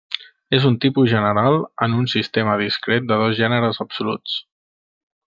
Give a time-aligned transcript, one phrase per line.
[0.57, 1.57] És un tipus general
[1.87, 4.39] en un sistema discret de dos gèneres absoluts.